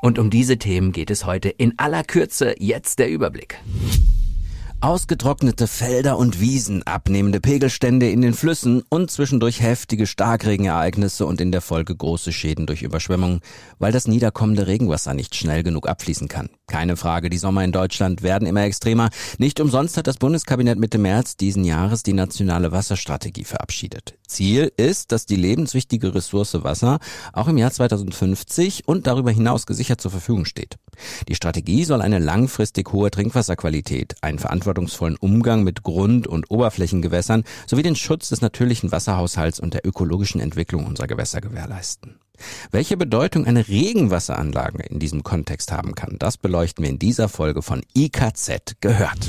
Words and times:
Und 0.00 0.18
um 0.18 0.30
diese 0.30 0.58
Themen 0.58 0.92
geht 0.92 1.10
es 1.10 1.26
heute 1.26 1.48
in 1.48 1.78
aller 1.78 2.04
Kürze. 2.04 2.54
Jetzt 2.58 2.98
der 2.98 3.10
Überblick. 3.10 3.58
Ausgetrocknete 4.82 5.68
Felder 5.68 6.18
und 6.18 6.40
Wiesen, 6.40 6.82
abnehmende 6.82 7.38
Pegelstände 7.38 8.10
in 8.10 8.20
den 8.20 8.34
Flüssen 8.34 8.82
und 8.88 9.12
zwischendurch 9.12 9.62
heftige 9.62 10.08
Starkregenereignisse 10.08 11.24
und 11.24 11.40
in 11.40 11.52
der 11.52 11.60
Folge 11.60 11.94
große 11.94 12.32
Schäden 12.32 12.66
durch 12.66 12.82
Überschwemmungen, 12.82 13.42
weil 13.78 13.92
das 13.92 14.08
niederkommende 14.08 14.66
Regenwasser 14.66 15.14
nicht 15.14 15.36
schnell 15.36 15.62
genug 15.62 15.88
abfließen 15.88 16.26
kann. 16.26 16.50
Keine 16.66 16.96
Frage, 16.96 17.30
die 17.30 17.38
Sommer 17.38 17.62
in 17.62 17.70
Deutschland 17.70 18.24
werden 18.24 18.48
immer 18.48 18.64
extremer. 18.64 19.10
Nicht 19.38 19.60
umsonst 19.60 19.96
hat 19.96 20.08
das 20.08 20.16
Bundeskabinett 20.16 20.80
Mitte 20.80 20.98
März 20.98 21.36
diesen 21.36 21.62
Jahres 21.64 22.02
die 22.02 22.12
nationale 22.12 22.72
Wasserstrategie 22.72 23.44
verabschiedet. 23.44 24.14
Ziel 24.26 24.72
ist, 24.76 25.12
dass 25.12 25.26
die 25.26 25.36
lebenswichtige 25.36 26.14
Ressource 26.14 26.64
Wasser 26.64 26.98
auch 27.32 27.46
im 27.46 27.58
Jahr 27.58 27.70
2050 27.70 28.88
und 28.88 29.06
darüber 29.06 29.30
hinaus 29.30 29.66
gesichert 29.66 30.00
zur 30.00 30.10
Verfügung 30.10 30.44
steht. 30.44 30.78
Die 31.28 31.34
Strategie 31.34 31.84
soll 31.84 32.02
eine 32.02 32.18
langfristig 32.18 32.92
hohe 32.92 33.10
Trinkwasserqualität, 33.10 34.14
einen 34.22 34.38
verantwortungsvollen 34.72 35.16
Umgang 35.16 35.64
mit 35.64 35.82
Grund- 35.82 36.26
und 36.26 36.50
Oberflächengewässern 36.50 37.44
sowie 37.66 37.82
den 37.82 37.96
Schutz 37.96 38.30
des 38.30 38.40
natürlichen 38.40 38.90
Wasserhaushalts 38.90 39.60
und 39.60 39.74
der 39.74 39.86
ökologischen 39.86 40.40
Entwicklung 40.40 40.86
unserer 40.86 41.06
Gewässer 41.06 41.40
gewährleisten. 41.40 42.16
Welche 42.70 42.96
Bedeutung 42.96 43.46
eine 43.46 43.68
Regenwasseranlage 43.68 44.82
in 44.84 44.98
diesem 44.98 45.22
Kontext 45.22 45.70
haben 45.70 45.94
kann, 45.94 46.16
das 46.18 46.38
beleuchten 46.38 46.82
wir 46.82 46.90
in 46.90 46.98
dieser 46.98 47.28
Folge 47.28 47.62
von 47.62 47.82
IKZ 47.94 48.76
gehört. 48.80 49.28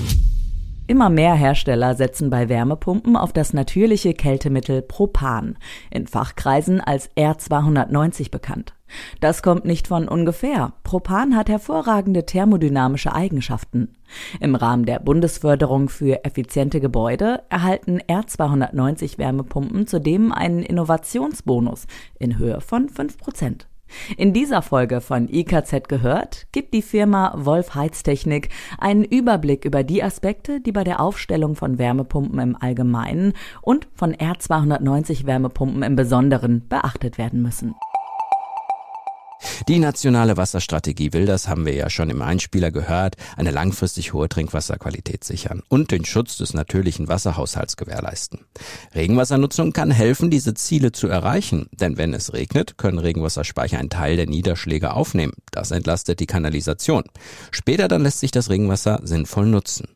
Immer 0.86 1.10
mehr 1.10 1.34
Hersteller 1.34 1.96
setzen 1.96 2.30
bei 2.30 2.50
Wärmepumpen 2.50 3.16
auf 3.16 3.32
das 3.32 3.54
natürliche 3.54 4.14
Kältemittel 4.14 4.82
Propan, 4.82 5.58
in 5.90 6.08
Fachkreisen 6.08 6.82
als 6.82 7.10
R290 7.16 8.30
bekannt. 8.30 8.74
Das 9.22 9.42
kommt 9.42 9.64
nicht 9.64 9.88
von 9.88 10.10
ungefähr. 10.10 10.74
Propan 10.84 11.38
hat 11.38 11.48
hervorragende 11.48 12.26
thermodynamische 12.26 13.16
Eigenschaften. 13.16 13.96
Im 14.42 14.56
Rahmen 14.56 14.86
der 14.86 15.00
Bundesförderung 15.00 15.88
für 15.88 16.26
effiziente 16.26 16.82
Gebäude 16.82 17.44
erhalten 17.50 18.00
R290 18.02 19.18
Wärmepumpen 19.18 19.88
zudem 19.88 20.34
einen 20.34 20.64
Innovationsbonus 20.64 21.88
in 22.20 22.38
Höhe 22.38 22.60
von 22.60 22.90
5 22.90 23.18
Prozent. 23.18 23.68
In 24.18 24.34
dieser 24.34 24.62
Folge 24.62 25.02
von 25.02 25.28
IKZ 25.28 25.88
gehört 25.88 26.48
gibt 26.52 26.74
die 26.74 26.82
Firma 26.82 27.34
Wolf 27.38 27.76
Heiztechnik 27.76 28.50
einen 28.78 29.04
Überblick 29.04 29.66
über 29.66 29.84
die 29.84 30.04
Aspekte, 30.04 30.62
die 30.62 30.72
bei 30.72 30.84
der 30.84 31.00
Aufstellung 31.00 31.56
von 31.56 31.78
Wärmepumpen 31.78 32.40
im 32.40 32.56
Allgemeinen 32.56 33.34
und 33.62 33.88
von 33.96 34.14
R290 34.14 35.26
Wärmepumpen 35.26 35.84
im 35.84 35.96
Besonderen 35.96 36.68
beachtet 36.68 37.18
werden 37.18 37.42
müssen. 37.42 37.76
Die 39.68 39.80
nationale 39.80 40.38
Wasserstrategie 40.38 41.14
will, 41.14 41.26
das 41.26 41.48
haben 41.48 41.66
wir 41.66 41.74
ja 41.74 41.90
schon 41.90 42.10
im 42.10 42.22
Einspieler 42.22 42.72
gehört, 42.72 43.16
eine 43.38 43.52
langfristig 43.52 44.14
hohe 44.14 44.30
Trinkwasserqualität 44.30 45.24
sichern 45.24 45.62
und 45.70 45.92
den 45.92 46.06
Schutz 46.06 46.38
des 46.38 46.54
natürlichen 46.54 47.08
Wasserhaushalts 47.08 47.78
gewährleisten. 47.78 48.42
Regenwassernutzung 48.96 49.74
kann 49.74 49.92
helfen, 49.92 50.30
diese 50.30 50.54
Ziele 50.54 50.92
zu 50.92 51.08
erreichen, 51.08 51.68
denn 51.72 51.98
wenn 51.98 52.14
es 52.14 52.34
regnet, 52.34 52.78
können 52.78 53.00
Regenwasserspeicher 53.00 53.80
einen 53.80 53.90
Teil 53.90 54.18
der 54.18 54.28
Niederschläge 54.28 54.94
aufnehmen. 54.94 55.34
Das 55.52 55.72
entlastet 55.72 56.20
die 56.20 56.28
Kanalisation. 56.28 57.04
Später 57.52 57.88
dann 57.88 58.04
lässt 58.04 58.20
sich 58.20 58.32
das 58.32 58.50
Regenwasser 58.50 59.00
sinnvoll 59.04 59.46
nutzen. 59.46 59.88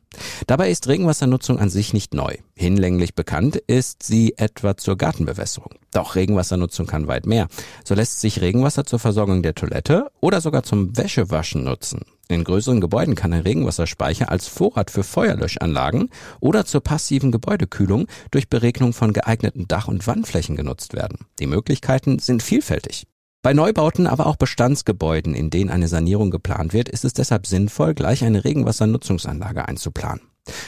Dabei 0.46 0.70
ist 0.70 0.88
Regenwassernutzung 0.88 1.58
an 1.58 1.68
sich 1.68 1.92
nicht 1.92 2.14
neu. 2.14 2.36
Hinlänglich 2.54 3.14
bekannt 3.14 3.56
ist 3.56 4.02
sie 4.02 4.34
etwa 4.36 4.76
zur 4.76 4.96
Gartenbewässerung. 4.96 5.74
Doch 5.92 6.14
Regenwassernutzung 6.14 6.86
kann 6.86 7.06
weit 7.08 7.26
mehr. 7.26 7.48
So 7.84 7.94
lässt 7.94 8.20
sich 8.20 8.40
Regenwasser 8.40 8.84
zur 8.84 8.98
Versorgung 8.98 9.42
der 9.42 9.54
Toilette 9.54 10.10
oder 10.20 10.40
sogar 10.40 10.62
zum 10.62 10.96
Wäschewaschen 10.96 11.64
nutzen. 11.64 12.02
In 12.28 12.44
größeren 12.44 12.82
Gebäuden 12.82 13.14
kann 13.14 13.32
ein 13.32 13.40
Regenwasserspeicher 13.40 14.30
als 14.30 14.48
Vorrat 14.48 14.90
für 14.90 15.02
Feuerlöschanlagen 15.02 16.10
oder 16.40 16.66
zur 16.66 16.82
passiven 16.82 17.32
Gebäudekühlung 17.32 18.06
durch 18.30 18.50
Beregnung 18.50 18.92
von 18.92 19.14
geeigneten 19.14 19.66
Dach- 19.66 19.88
und 19.88 20.06
Wandflächen 20.06 20.54
genutzt 20.54 20.92
werden. 20.92 21.20
Die 21.38 21.46
Möglichkeiten 21.46 22.18
sind 22.18 22.42
vielfältig. 22.42 23.06
Bei 23.40 23.54
Neubauten, 23.54 24.08
aber 24.08 24.26
auch 24.26 24.36
Bestandsgebäuden, 24.36 25.32
in 25.32 25.50
denen 25.50 25.70
eine 25.70 25.86
Sanierung 25.86 26.30
geplant 26.30 26.72
wird, 26.72 26.88
ist 26.88 27.04
es 27.04 27.12
deshalb 27.12 27.46
sinnvoll, 27.46 27.94
gleich 27.94 28.24
eine 28.24 28.44
Regenwassernutzungsanlage 28.44 29.68
einzuplanen. 29.68 30.22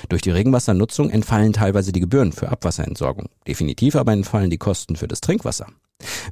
Durch 0.09 0.23
die 0.23 0.31
Regenwassernutzung 0.31 1.11
entfallen 1.11 1.53
teilweise 1.53 1.91
die 1.91 2.01
Gebühren 2.01 2.33
für 2.33 2.51
Abwasserentsorgung. 2.51 3.29
Definitiv 3.47 3.97
aber 3.97 4.13
entfallen 4.13 4.51
die 4.51 4.59
Kosten 4.59 4.95
für 4.95 5.09
das 5.09 5.21
Trinkwasser. 5.21 5.67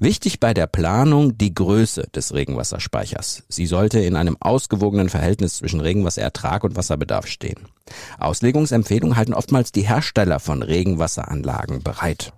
Wichtig 0.01 0.39
bei 0.39 0.55
der 0.55 0.67
Planung 0.67 1.37
die 1.37 1.55
Größe 1.55 2.07
des 2.15 2.33
Regenwasserspeichers. 2.33 3.43
Sie 3.49 3.67
sollte 3.67 3.99
in 3.99 4.17
einem 4.17 4.37
ausgewogenen 4.41 5.09
Verhältnis 5.09 5.57
zwischen 5.57 5.81
Regenwasserertrag 5.81 6.65
und 6.65 6.77
Wasserbedarf 6.77 7.27
stehen. 7.27 7.69
Auslegungsempfehlungen 8.19 9.17
halten 9.17 9.35
oftmals 9.35 9.73
die 9.73 9.83
Hersteller 9.83 10.41
von 10.41 10.63
Regenwasseranlagen 10.63 11.83
bereit. 11.83 12.33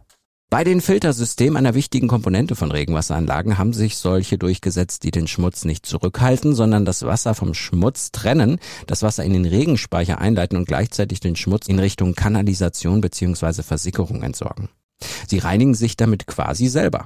Bei 0.51 0.65
den 0.65 0.81
Filtersystemen, 0.81 1.57
einer 1.57 1.75
wichtigen 1.75 2.09
Komponente 2.09 2.57
von 2.57 2.73
Regenwasseranlagen, 2.73 3.57
haben 3.57 3.73
sich 3.73 3.97
solche 3.97 4.37
durchgesetzt, 4.37 5.05
die 5.05 5.13
den 5.13 5.29
Schmutz 5.29 5.65
nicht 5.65 5.87
zurückhalten, 5.87 6.57
sondern 6.57 6.85
das 6.85 7.05
Wasser 7.05 7.37
vom 7.37 7.55
Schmutz 7.55 8.11
trennen, 8.11 8.59
das 8.89 9.05
Wasser 9.05 9.23
in 9.23 9.33
den 9.33 9.45
Regenspeicher 9.45 10.19
einleiten 10.19 10.59
und 10.59 10.67
gleichzeitig 10.67 11.21
den 11.21 11.37
Schmutz 11.37 11.69
in 11.69 11.79
Richtung 11.79 12.17
Kanalisation 12.17 13.01
bzw. 13.01 13.63
Versickerung 13.63 14.25
entsorgen. 14.25 14.71
Sie 15.29 15.39
reinigen 15.39 15.75
sich 15.75 15.97
damit 15.97 16.27
quasi 16.27 16.67
selber. 16.67 17.05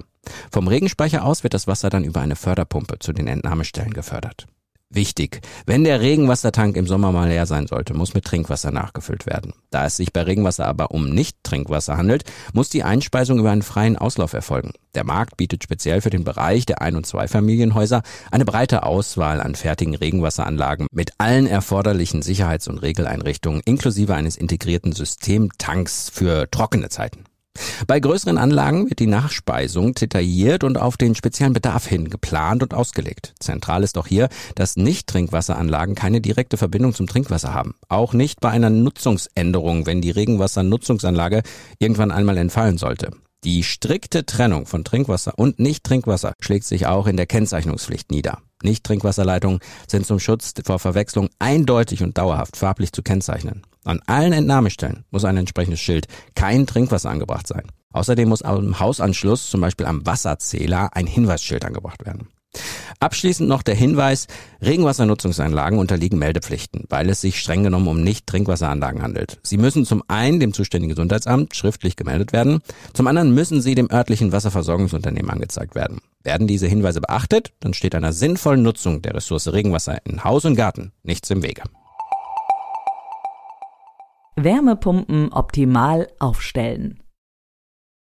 Vom 0.50 0.66
Regenspeicher 0.66 1.22
aus 1.22 1.42
wird 1.42 1.52
das 1.52 1.66
Wasser 1.66 1.90
dann 1.90 2.04
über 2.04 2.22
eine 2.22 2.36
Förderpumpe 2.36 2.98
zu 2.98 3.12
den 3.12 3.26
Entnahmestellen 3.26 3.92
gefördert. 3.92 4.46
Wichtig, 4.90 5.40
wenn 5.66 5.82
der 5.82 6.00
Regenwassertank 6.00 6.76
im 6.76 6.86
Sommer 6.86 7.10
mal 7.10 7.28
leer 7.28 7.46
sein 7.46 7.66
sollte, 7.66 7.94
muss 7.94 8.14
mit 8.14 8.24
Trinkwasser 8.24 8.70
nachgefüllt 8.70 9.26
werden. 9.26 9.52
Da 9.70 9.86
es 9.86 9.96
sich 9.96 10.12
bei 10.12 10.22
Regenwasser 10.22 10.66
aber 10.66 10.92
um 10.92 11.08
Nicht-Trinkwasser 11.08 11.96
handelt, 11.96 12.24
muss 12.52 12.68
die 12.68 12.84
Einspeisung 12.84 13.40
über 13.40 13.50
einen 13.50 13.62
freien 13.62 13.96
Auslauf 13.96 14.34
erfolgen. 14.34 14.72
Der 14.94 15.04
Markt 15.04 15.36
bietet 15.36 15.64
speziell 15.64 16.00
für 16.00 16.10
den 16.10 16.22
Bereich 16.22 16.64
der 16.64 16.80
Ein- 16.80 16.96
und 16.96 17.06
Zweifamilienhäuser 17.06 18.02
eine 18.30 18.44
breite 18.44 18.84
Auswahl 18.84 19.40
an 19.40 19.56
fertigen 19.56 19.96
Regenwasseranlagen 19.96 20.86
mit 20.92 21.12
allen 21.18 21.46
erforderlichen 21.46 22.22
Sicherheits- 22.22 22.68
und 22.68 22.78
Regeleinrichtungen 22.78 23.62
inklusive 23.64 24.14
eines 24.14 24.36
integrierten 24.36 24.92
Systemtanks 24.92 26.08
für 26.10 26.48
trockene 26.50 26.88
Zeiten. 26.88 27.23
Bei 27.86 28.00
größeren 28.00 28.38
Anlagen 28.38 28.88
wird 28.88 28.98
die 28.98 29.06
Nachspeisung 29.06 29.94
detailliert 29.94 30.64
und 30.64 30.78
auf 30.78 30.96
den 30.96 31.14
speziellen 31.14 31.52
Bedarf 31.52 31.86
hin 31.86 32.08
geplant 32.08 32.62
und 32.62 32.74
ausgelegt. 32.74 33.34
Zentral 33.40 33.82
ist 33.82 33.98
auch 33.98 34.06
hier, 34.06 34.28
dass 34.54 34.76
Nicht-Trinkwasseranlagen 34.76 35.94
keine 35.94 36.20
direkte 36.20 36.56
Verbindung 36.56 36.94
zum 36.94 37.06
Trinkwasser 37.06 37.52
haben. 37.52 37.74
Auch 37.88 38.12
nicht 38.12 38.40
bei 38.40 38.50
einer 38.50 38.70
Nutzungsänderung, 38.70 39.86
wenn 39.86 40.00
die 40.00 40.10
Regenwassernutzungsanlage 40.10 41.42
irgendwann 41.78 42.10
einmal 42.10 42.38
entfallen 42.38 42.78
sollte. 42.78 43.10
Die 43.44 43.62
strikte 43.62 44.24
Trennung 44.24 44.64
von 44.64 44.84
Trinkwasser 44.84 45.38
und 45.38 45.58
Nicht-Trinkwasser 45.58 46.32
schlägt 46.40 46.64
sich 46.64 46.86
auch 46.86 47.06
in 47.06 47.18
der 47.18 47.26
Kennzeichnungspflicht 47.26 48.10
nieder. 48.10 48.38
Nicht-Trinkwasserleitungen 48.62 49.60
sind 49.86 50.06
zum 50.06 50.18
Schutz 50.18 50.54
vor 50.64 50.78
Verwechslung 50.78 51.28
eindeutig 51.38 52.02
und 52.02 52.16
dauerhaft 52.16 52.56
farblich 52.56 52.92
zu 52.92 53.02
kennzeichnen. 53.02 53.62
An 53.84 54.00
allen 54.06 54.32
Entnahmestellen 54.32 55.04
muss 55.10 55.26
ein 55.26 55.36
entsprechendes 55.36 55.80
Schild 55.80 56.06
kein 56.34 56.66
Trinkwasser 56.66 57.10
angebracht 57.10 57.46
sein. 57.46 57.64
Außerdem 57.92 58.30
muss 58.30 58.40
am 58.40 58.80
Hausanschluss, 58.80 59.50
zum 59.50 59.60
Beispiel 59.60 59.84
am 59.84 60.06
Wasserzähler, 60.06 60.96
ein 60.96 61.06
Hinweisschild 61.06 61.66
angebracht 61.66 62.06
werden. 62.06 62.28
Abschließend 63.00 63.48
noch 63.48 63.62
der 63.62 63.74
Hinweis, 63.74 64.26
Regenwassernutzungsanlagen 64.62 65.78
unterliegen 65.78 66.18
Meldepflichten, 66.18 66.84
weil 66.88 67.10
es 67.10 67.20
sich 67.20 67.38
streng 67.40 67.62
genommen 67.62 67.88
um 67.88 68.02
Nicht-Trinkwasseranlagen 68.02 69.02
handelt. 69.02 69.38
Sie 69.42 69.58
müssen 69.58 69.84
zum 69.84 70.02
einen 70.08 70.40
dem 70.40 70.52
zuständigen 70.52 70.94
Gesundheitsamt 70.94 71.54
schriftlich 71.54 71.96
gemeldet 71.96 72.32
werden, 72.32 72.60
zum 72.92 73.06
anderen 73.06 73.34
müssen 73.34 73.60
sie 73.60 73.74
dem 73.74 73.90
örtlichen 73.90 74.32
Wasserversorgungsunternehmen 74.32 75.30
angezeigt 75.30 75.74
werden. 75.74 76.00
Werden 76.22 76.46
diese 76.46 76.66
Hinweise 76.66 77.00
beachtet, 77.00 77.52
dann 77.60 77.74
steht 77.74 77.94
einer 77.94 78.12
sinnvollen 78.12 78.62
Nutzung 78.62 79.02
der 79.02 79.14
Ressource 79.14 79.52
Regenwasser 79.52 79.98
in 80.06 80.24
Haus 80.24 80.44
und 80.44 80.56
Garten 80.56 80.92
nichts 81.02 81.30
im 81.30 81.42
Wege. 81.42 81.62
Wärmepumpen 84.36 85.32
optimal 85.32 86.08
aufstellen. 86.18 87.03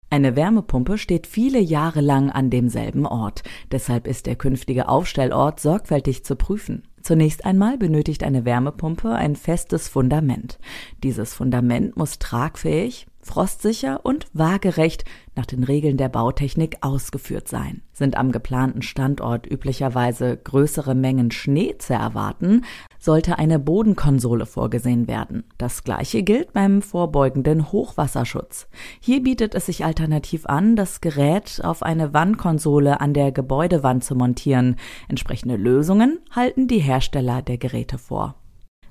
Eine 0.09 0.35
Wärmepumpe 0.35 0.97
steht 0.97 1.27
viele 1.27 1.59
Jahre 1.59 2.01
lang 2.01 2.29
an 2.29 2.49
demselben 2.49 3.05
Ort. 3.05 3.43
Deshalb 3.71 4.07
ist 4.07 4.27
der 4.27 4.35
künftige 4.35 4.87
Aufstellort 4.87 5.59
sorgfältig 5.59 6.23
zu 6.23 6.35
prüfen. 6.35 6.83
Zunächst 7.01 7.45
einmal 7.45 7.77
benötigt 7.77 8.23
eine 8.23 8.45
Wärmepumpe 8.45 9.11
ein 9.11 9.35
festes 9.35 9.87
Fundament. 9.87 10.57
Dieses 11.03 11.33
Fundament 11.33 11.97
muss 11.97 12.17
tragfähig, 12.19 13.07
frostsicher 13.25 14.05
und 14.05 14.27
waagerecht 14.33 15.03
nach 15.35 15.45
den 15.45 15.63
Regeln 15.63 15.97
der 15.97 16.09
Bautechnik 16.09 16.77
ausgeführt 16.81 17.47
sein. 17.47 17.81
Sind 17.91 18.15
am 18.17 18.31
geplanten 18.31 18.81
Standort 18.81 19.49
üblicherweise 19.51 20.37
größere 20.37 20.95
Mengen 20.95 21.31
Schnee 21.31 21.75
zu 21.77 21.93
erwarten, 21.93 22.63
sollte 22.99 23.37
eine 23.37 23.59
Bodenkonsole 23.59 24.45
vorgesehen 24.45 25.07
werden. 25.07 25.43
Das 25.57 25.83
gleiche 25.83 26.23
gilt 26.23 26.53
beim 26.53 26.81
vorbeugenden 26.81 27.71
Hochwasserschutz. 27.71 28.67
Hier 28.99 29.23
bietet 29.23 29.55
es 29.55 29.65
sich 29.65 29.83
alternativ 29.83 30.45
an, 30.45 30.75
das 30.75 31.01
Gerät 31.01 31.61
auf 31.63 31.83
eine 31.83 32.13
Wandkonsole 32.13 33.01
an 33.01 33.13
der 33.13 33.31
Gebäudewand 33.31 34.03
zu 34.03 34.15
montieren. 34.15 34.77
Entsprechende 35.09 35.55
Lösungen 35.55 36.19
halten 36.31 36.67
die 36.67 36.79
Hersteller 36.79 37.41
der 37.41 37.57
Geräte 37.57 37.97
vor. 37.97 38.35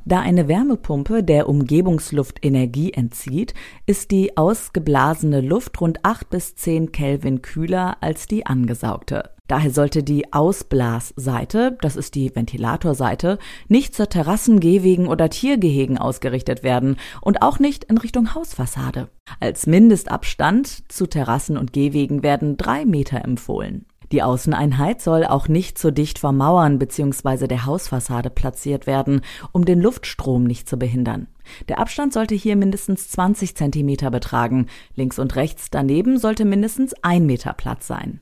Da 0.06 0.20
eine 0.20 0.48
Wärmepumpe 0.48 1.22
der 1.22 1.48
Umgebungsluft 1.48 2.44
Energie 2.44 2.92
entzieht, 2.92 3.54
ist 3.86 4.10
die 4.10 4.36
ausgeblasene 4.36 5.40
Luft 5.40 5.80
rund 5.80 6.04
8 6.04 6.28
bis 6.28 6.56
10 6.56 6.92
Kelvin 6.92 7.40
kühler 7.40 7.96
als 8.02 8.26
die 8.26 8.44
angesaugte. 8.44 9.30
Daher 9.46 9.70
sollte 9.70 10.02
die 10.02 10.32
Ausblasseite, 10.32 11.78
das 11.80 11.96
ist 11.96 12.14
die 12.14 12.34
Ventilatorseite, 12.34 13.38
nicht 13.68 13.94
zur 13.94 14.08
Terrassen, 14.08 14.60
Gehwegen 14.60 15.06
oder 15.06 15.30
Tiergehegen 15.30 15.96
ausgerichtet 15.96 16.62
werden 16.62 16.96
und 17.22 17.40
auch 17.40 17.58
nicht 17.58 17.84
in 17.84 17.96
Richtung 17.96 18.34
Hausfassade. 18.34 19.08
Als 19.40 19.66
Mindestabstand 19.66 20.90
zu 20.92 21.06
Terrassen 21.06 21.56
und 21.56 21.72
Gehwegen 21.72 22.22
werden 22.22 22.56
drei 22.56 22.84
Meter 22.86 23.22
empfohlen. 23.24 23.86
Die 24.14 24.22
Außeneinheit 24.22 25.00
soll 25.00 25.24
auch 25.24 25.48
nicht 25.48 25.76
zu 25.76 25.92
dicht 25.92 26.20
vor 26.20 26.30
Mauern 26.30 26.78
bzw. 26.78 27.48
der 27.48 27.66
Hausfassade 27.66 28.30
platziert 28.30 28.86
werden, 28.86 29.22
um 29.50 29.64
den 29.64 29.80
Luftstrom 29.80 30.44
nicht 30.44 30.68
zu 30.68 30.76
behindern. 30.76 31.26
Der 31.66 31.80
Abstand 31.80 32.12
sollte 32.12 32.36
hier 32.36 32.54
mindestens 32.54 33.08
20 33.08 33.56
Zentimeter 33.56 34.12
betragen, 34.12 34.68
links 34.94 35.18
und 35.18 35.34
rechts 35.34 35.68
daneben 35.68 36.16
sollte 36.16 36.44
mindestens 36.44 36.94
ein 37.02 37.26
Meter 37.26 37.54
Platz 37.54 37.88
sein. 37.88 38.20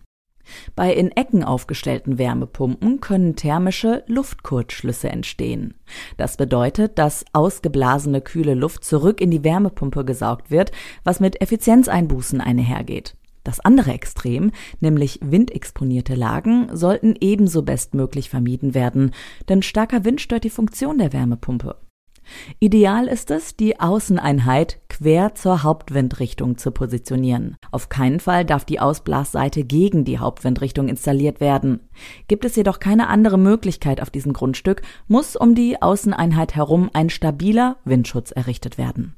Bei 0.75 0.95
in 0.95 1.11
Ecken 1.11 1.45
aufgestellten 1.45 2.17
Wärmepumpen 2.17 3.03
können 3.03 3.37
thermische 3.37 4.03
Luftkurzschlüsse 4.07 5.11
entstehen. 5.11 5.75
Das 6.17 6.39
bedeutet, 6.39 6.99
dass 6.99 7.27
ausgeblasene 7.35 8.23
kühle 8.23 8.55
Luft 8.55 8.83
zurück 8.87 9.21
in 9.21 9.31
die 9.31 9.45
Wärmepumpe 9.45 10.07
gesaugt 10.07 10.51
wird, 10.51 10.73
was 11.05 11.21
mit 11.21 11.43
Effizienzeinbußen 11.43 12.41
einhergeht. 12.41 13.15
Das 13.45 13.61
andere 13.61 13.93
Extrem, 13.93 14.53
nämlich 14.81 15.19
windexponierte 15.23 16.15
Lagen, 16.15 16.69
sollten 16.73 17.15
ebenso 17.21 17.63
bestmöglich 17.63 18.31
vermieden 18.31 18.75
werden, 18.75 19.13
denn 19.49 19.63
starker 19.63 20.05
Wind 20.05 20.21
stört 20.21 20.45
die 20.45 20.51
Funktion 20.51 20.99
der 20.99 21.13
Wärmepumpe. 21.13 21.77
Ideal 22.61 23.09
ist 23.09 23.31
es, 23.31 23.57
die 23.57 23.81
Außeneinheit 23.81 24.81
quer 24.89 25.35
zur 25.35 25.63
Hauptwindrichtung 25.63 26.57
zu 26.57 26.71
positionieren. 26.71 27.57
Auf 27.71 27.89
keinen 27.89 28.21
Fall 28.21 28.45
darf 28.45 28.65
die 28.65 28.81
Ausblasseite 28.81 29.65
gegen 29.65 30.05
die 30.05 30.19
Hauptwindrichtung 30.19 30.89
installiert 30.89 31.41
werden. 31.41 31.81
Gibt 32.29 32.45
es 32.45 32.57
jedoch 32.57 32.79
keine 32.79 33.09
andere 33.09 33.39
Möglichkeit 33.39 34.01
auf 34.01 34.11
diesem 34.11 34.33
Grundstück, 34.33 34.83
muss 35.09 35.37
um 35.37 35.55
die 35.55 35.81
Außeneinheit 35.83 36.55
herum 36.55 36.91
ein 36.93 37.11
stabiler 37.11 37.77
Windschutz 37.85 38.31
errichtet 38.31 38.79
werden. 38.79 39.17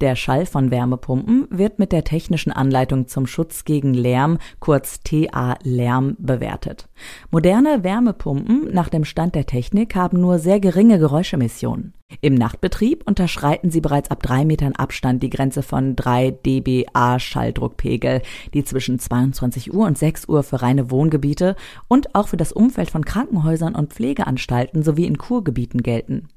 Der 0.00 0.16
Schall 0.16 0.46
von 0.46 0.70
Wärmepumpen 0.70 1.46
wird 1.50 1.78
mit 1.78 1.92
der 1.92 2.04
technischen 2.04 2.52
Anleitung 2.52 3.08
zum 3.08 3.26
Schutz 3.26 3.64
gegen 3.64 3.94
Lärm, 3.94 4.38
kurz 4.60 5.00
TA-Lärm, 5.00 6.16
bewertet. 6.18 6.88
Moderne 7.30 7.82
Wärmepumpen 7.82 8.72
nach 8.72 8.88
dem 8.88 9.04
Stand 9.04 9.34
der 9.34 9.46
Technik 9.46 9.94
haben 9.94 10.20
nur 10.20 10.38
sehr 10.38 10.60
geringe 10.60 10.98
Geräuschemissionen. 10.98 11.94
Im 12.20 12.34
Nachtbetrieb 12.34 13.02
unterschreiten 13.04 13.70
sie 13.70 13.80
bereits 13.80 14.10
ab 14.12 14.22
drei 14.22 14.44
Metern 14.44 14.76
Abstand 14.76 15.24
die 15.24 15.30
Grenze 15.30 15.62
von 15.62 15.96
3 15.96 16.30
dBA 16.30 17.18
Schalldruckpegel, 17.18 18.22
die 18.54 18.62
zwischen 18.62 19.00
22 19.00 19.74
Uhr 19.74 19.86
und 19.86 19.98
6 19.98 20.28
Uhr 20.28 20.44
für 20.44 20.62
reine 20.62 20.90
Wohngebiete 20.92 21.56
und 21.88 22.14
auch 22.14 22.28
für 22.28 22.36
das 22.36 22.52
Umfeld 22.52 22.90
von 22.90 23.04
Krankenhäusern 23.04 23.74
und 23.74 23.92
Pflegeanstalten 23.92 24.84
sowie 24.84 25.06
in 25.06 25.18
Kurgebieten 25.18 25.82
gelten. 25.82 26.28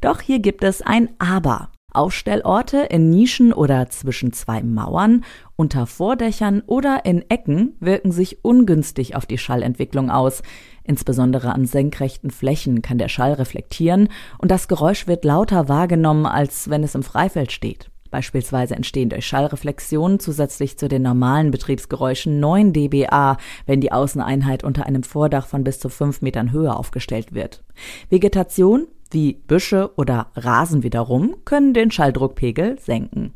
Doch 0.00 0.22
hier 0.22 0.38
gibt 0.38 0.64
es 0.64 0.80
ein 0.80 1.10
Aber. 1.18 1.70
Aufstellorte 1.96 2.78
in 2.90 3.10
Nischen 3.10 3.52
oder 3.52 3.88
zwischen 3.88 4.32
zwei 4.32 4.62
Mauern, 4.62 5.24
unter 5.56 5.86
Vordächern 5.86 6.62
oder 6.66 7.04
in 7.04 7.24
Ecken 7.30 7.74
wirken 7.80 8.12
sich 8.12 8.44
ungünstig 8.44 9.16
auf 9.16 9.26
die 9.26 9.38
Schallentwicklung 9.38 10.10
aus. 10.10 10.42
Insbesondere 10.84 11.52
an 11.52 11.66
senkrechten 11.66 12.30
Flächen 12.30 12.82
kann 12.82 12.98
der 12.98 13.08
Schall 13.08 13.32
reflektieren 13.32 14.08
und 14.38 14.50
das 14.50 14.68
Geräusch 14.68 15.06
wird 15.06 15.24
lauter 15.24 15.68
wahrgenommen, 15.68 16.26
als 16.26 16.68
wenn 16.68 16.84
es 16.84 16.94
im 16.94 17.02
Freifeld 17.02 17.50
steht. 17.50 17.90
Beispielsweise 18.10 18.76
entstehen 18.76 19.08
durch 19.08 19.26
Schallreflexionen 19.26 20.20
zusätzlich 20.20 20.78
zu 20.78 20.88
den 20.88 21.02
normalen 21.02 21.50
Betriebsgeräuschen 21.50 22.40
9 22.40 22.72
dBA, 22.72 23.36
wenn 23.66 23.80
die 23.80 23.92
Außeneinheit 23.92 24.64
unter 24.64 24.86
einem 24.86 25.02
Vordach 25.02 25.46
von 25.46 25.64
bis 25.64 25.80
zu 25.80 25.88
5 25.88 26.22
Metern 26.22 26.52
Höhe 26.52 26.74
aufgestellt 26.74 27.34
wird. 27.34 27.64
Vegetation 28.08 28.86
wie 29.14 29.34
Büsche 29.34 29.92
oder 29.96 30.30
Rasen 30.34 30.82
wiederum 30.82 31.36
können 31.44 31.74
den 31.74 31.90
Schalldruckpegel 31.90 32.78
senken. 32.78 33.34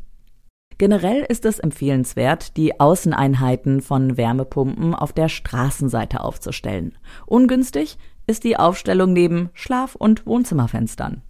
Generell 0.77 1.23
ist 1.29 1.45
es 1.45 1.59
empfehlenswert, 1.59 2.57
die 2.57 2.79
Außeneinheiten 2.79 3.81
von 3.81 4.17
Wärmepumpen 4.17 4.95
auf 4.95 5.13
der 5.13 5.29
Straßenseite 5.29 6.21
aufzustellen. 6.23 6.97
Ungünstig 7.27 7.99
ist 8.25 8.43
die 8.43 8.57
Aufstellung 8.57 9.13
neben 9.13 9.49
Schlaf- 9.53 9.95
und 9.95 10.25
Wohnzimmerfenstern. 10.25 11.21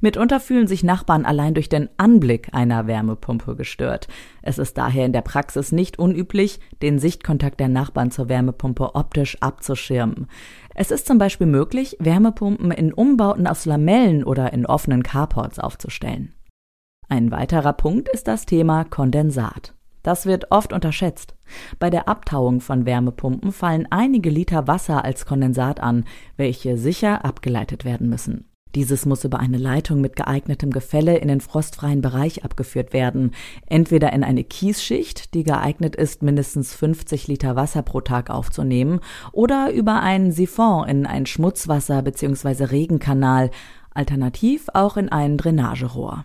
Mitunter 0.00 0.40
fühlen 0.40 0.66
sich 0.66 0.84
Nachbarn 0.84 1.24
allein 1.24 1.54
durch 1.54 1.68
den 1.68 1.88
Anblick 1.96 2.48
einer 2.52 2.86
Wärmepumpe 2.86 3.56
gestört. 3.56 4.08
Es 4.42 4.58
ist 4.58 4.78
daher 4.78 5.06
in 5.06 5.12
der 5.12 5.22
Praxis 5.22 5.72
nicht 5.72 5.98
unüblich, 5.98 6.60
den 6.82 6.98
Sichtkontakt 6.98 7.60
der 7.60 7.68
Nachbarn 7.68 8.10
zur 8.10 8.28
Wärmepumpe 8.28 8.94
optisch 8.94 9.36
abzuschirmen. 9.40 10.26
Es 10.74 10.90
ist 10.90 11.06
zum 11.06 11.18
Beispiel 11.18 11.46
möglich, 11.46 11.96
Wärmepumpen 12.00 12.70
in 12.70 12.92
Umbauten 12.92 13.46
aus 13.46 13.64
Lamellen 13.64 14.24
oder 14.24 14.52
in 14.52 14.66
offenen 14.66 15.02
Carports 15.02 15.58
aufzustellen. 15.58 16.34
Ein 17.08 17.30
weiterer 17.30 17.72
Punkt 17.72 18.08
ist 18.08 18.28
das 18.28 18.46
Thema 18.46 18.84
Kondensat. 18.84 19.74
Das 20.02 20.26
wird 20.26 20.50
oft 20.50 20.72
unterschätzt. 20.72 21.34
Bei 21.78 21.90
der 21.90 22.08
Abtauung 22.08 22.60
von 22.60 22.86
Wärmepumpen 22.86 23.52
fallen 23.52 23.88
einige 23.90 24.30
Liter 24.30 24.68
Wasser 24.68 25.04
als 25.04 25.24
Kondensat 25.24 25.80
an, 25.80 26.04
welche 26.36 26.76
sicher 26.76 27.24
abgeleitet 27.24 27.84
werden 27.84 28.08
müssen. 28.08 28.50
Dieses 28.74 29.06
muss 29.06 29.24
über 29.24 29.38
eine 29.38 29.58
Leitung 29.58 30.00
mit 30.00 30.16
geeignetem 30.16 30.70
Gefälle 30.70 31.16
in 31.18 31.28
den 31.28 31.40
frostfreien 31.40 32.00
Bereich 32.00 32.44
abgeführt 32.44 32.92
werden, 32.92 33.30
entweder 33.66 34.12
in 34.12 34.24
eine 34.24 34.42
Kiesschicht, 34.42 35.34
die 35.34 35.44
geeignet 35.44 35.94
ist, 35.94 36.22
mindestens 36.22 36.74
50 36.74 37.28
Liter 37.28 37.54
Wasser 37.54 37.82
pro 37.82 38.00
Tag 38.00 38.30
aufzunehmen, 38.30 39.00
oder 39.30 39.72
über 39.72 40.00
einen 40.00 40.32
Siphon 40.32 40.88
in 40.88 41.06
ein 41.06 41.26
Schmutzwasser 41.26 42.02
bzw. 42.02 42.64
Regenkanal, 42.64 43.50
alternativ 43.90 44.66
auch 44.74 44.96
in 44.96 45.08
ein 45.08 45.36
Drainagerohr. 45.36 46.24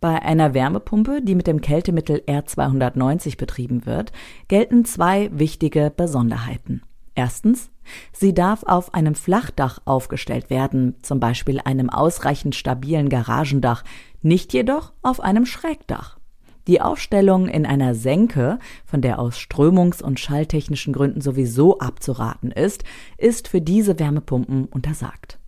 Bei 0.00 0.22
einer 0.22 0.54
Wärmepumpe, 0.54 1.20
die 1.22 1.34
mit 1.34 1.46
dem 1.46 1.60
Kältemittel 1.60 2.22
R290 2.26 3.36
betrieben 3.36 3.86
wird, 3.86 4.12
gelten 4.48 4.84
zwei 4.84 5.30
wichtige 5.32 5.92
Besonderheiten. 5.94 6.82
Erstens, 7.14 7.70
sie 8.12 8.34
darf 8.34 8.62
auf 8.64 8.94
einem 8.94 9.14
Flachdach 9.14 9.80
aufgestellt 9.84 10.50
werden, 10.50 10.96
zum 11.02 11.20
Beispiel 11.20 11.60
einem 11.60 11.90
ausreichend 11.90 12.54
stabilen 12.54 13.08
Garagendach, 13.08 13.84
nicht 14.22 14.52
jedoch 14.52 14.92
auf 15.02 15.20
einem 15.20 15.46
Schrägdach. 15.46 16.18
Die 16.68 16.80
Aufstellung 16.80 17.48
in 17.48 17.66
einer 17.66 17.94
Senke, 17.94 18.60
von 18.84 19.00
der 19.00 19.18
aus 19.18 19.36
strömungs- 19.36 20.02
und 20.02 20.20
schalltechnischen 20.20 20.92
Gründen 20.92 21.20
sowieso 21.20 21.78
abzuraten 21.78 22.52
ist, 22.52 22.84
ist 23.18 23.48
für 23.48 23.60
diese 23.60 23.98
Wärmepumpen 23.98 24.66
untersagt. 24.66 25.40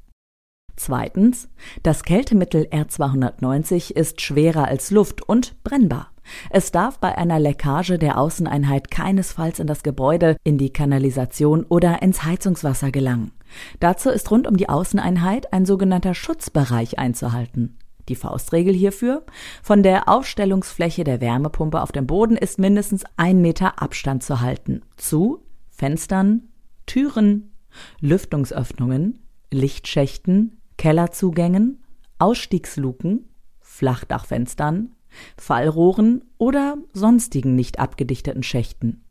Zweitens, 0.76 1.48
das 1.84 2.02
Kältemittel 2.02 2.66
R290 2.66 3.92
ist 3.92 4.20
schwerer 4.22 4.66
als 4.66 4.90
Luft 4.90 5.22
und 5.22 5.62
brennbar. 5.62 6.13
Es 6.50 6.72
darf 6.72 6.98
bei 6.98 7.16
einer 7.16 7.38
Leckage 7.38 7.98
der 7.98 8.18
Außeneinheit 8.18 8.90
keinesfalls 8.90 9.58
in 9.58 9.66
das 9.66 9.82
Gebäude, 9.82 10.36
in 10.44 10.58
die 10.58 10.70
Kanalisation 10.70 11.64
oder 11.64 12.02
ins 12.02 12.24
Heizungswasser 12.24 12.90
gelangen. 12.90 13.32
Dazu 13.80 14.10
ist 14.10 14.30
rund 14.30 14.46
um 14.46 14.56
die 14.56 14.68
Außeneinheit 14.68 15.52
ein 15.52 15.66
sogenannter 15.66 16.14
Schutzbereich 16.14 16.98
einzuhalten. 16.98 17.78
Die 18.08 18.16
Faustregel 18.16 18.74
hierfür? 18.74 19.24
Von 19.62 19.82
der 19.82 20.08
Aufstellungsfläche 20.08 21.04
der 21.04 21.20
Wärmepumpe 21.20 21.80
auf 21.80 21.92
dem 21.92 22.06
Boden 22.06 22.36
ist 22.36 22.58
mindestens 22.58 23.04
ein 23.16 23.40
Meter 23.40 23.80
Abstand 23.80 24.22
zu 24.22 24.40
halten. 24.40 24.82
Zu 24.96 25.42
Fenstern, 25.70 26.48
Türen, 26.86 27.52
Lüftungsöffnungen, 28.00 29.20
Lichtschächten, 29.50 30.60
Kellerzugängen, 30.76 31.82
Ausstiegsluken, 32.18 33.28
Flachdachfenstern, 33.60 34.93
Fallrohren 35.36 36.24
oder 36.38 36.76
sonstigen 36.92 37.54
nicht 37.56 37.78
abgedichteten 37.78 38.42
Schächten. 38.42 39.04